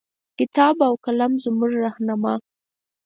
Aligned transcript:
کتاب 0.39 0.75
او 0.87 0.93
قلم 1.05 1.31
زمونږه 1.43 1.77
رهنما 1.85 2.33